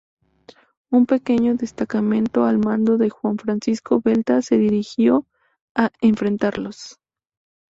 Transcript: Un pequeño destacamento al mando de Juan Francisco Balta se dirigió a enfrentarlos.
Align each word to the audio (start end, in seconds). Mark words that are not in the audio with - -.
Un 0.89 1.05
pequeño 1.05 1.53
destacamento 1.53 2.45
al 2.45 2.57
mando 2.57 2.97
de 2.97 3.11
Juan 3.11 3.37
Francisco 3.37 4.01
Balta 4.03 4.41
se 4.41 4.57
dirigió 4.57 5.27
a 5.75 5.91
enfrentarlos. 6.01 6.97